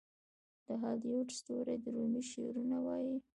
د 0.65 0.67
هالیووډ 0.81 1.29
ستوري 1.39 1.75
د 1.83 1.85
رومي 1.95 2.23
شعرونه 2.31 2.77
وايي. 2.85 3.15